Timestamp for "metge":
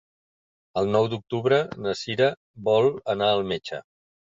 3.55-3.87